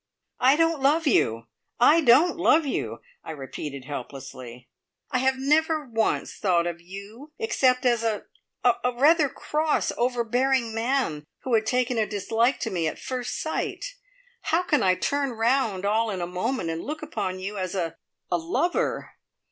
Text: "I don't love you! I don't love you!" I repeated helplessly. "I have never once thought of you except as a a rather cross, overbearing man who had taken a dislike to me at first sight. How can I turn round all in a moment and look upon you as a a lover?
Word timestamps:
"I 0.39 0.55
don't 0.55 0.81
love 0.81 1.05
you! 1.05 1.45
I 1.79 2.01
don't 2.03 2.35
love 2.35 2.65
you!" 2.65 3.01
I 3.23 3.29
repeated 3.29 3.85
helplessly. 3.85 4.67
"I 5.11 5.19
have 5.19 5.37
never 5.37 5.85
once 5.87 6.33
thought 6.33 6.65
of 6.65 6.81
you 6.81 7.33
except 7.37 7.85
as 7.85 8.03
a 8.03 8.23
a 8.63 8.93
rather 8.97 9.29
cross, 9.29 9.91
overbearing 9.95 10.73
man 10.73 11.27
who 11.41 11.53
had 11.53 11.67
taken 11.67 11.99
a 11.99 12.07
dislike 12.07 12.59
to 12.61 12.71
me 12.71 12.87
at 12.87 12.97
first 12.97 13.39
sight. 13.39 13.93
How 14.41 14.63
can 14.63 14.81
I 14.81 14.95
turn 14.95 15.33
round 15.33 15.85
all 15.85 16.09
in 16.09 16.19
a 16.19 16.25
moment 16.25 16.71
and 16.71 16.83
look 16.83 17.03
upon 17.03 17.37
you 17.37 17.59
as 17.59 17.75
a 17.75 17.95
a 18.31 18.39
lover? 18.39 19.11